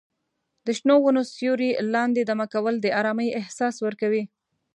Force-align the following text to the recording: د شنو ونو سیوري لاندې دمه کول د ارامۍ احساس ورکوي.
د 0.65 0.67
شنو 0.77 0.95
ونو 1.01 1.21
سیوري 1.33 1.69
لاندې 1.93 2.21
دمه 2.29 2.45
کول 2.53 2.75
د 2.79 2.87
ارامۍ 2.99 3.29
احساس 3.39 3.75
ورکوي. 3.85 4.23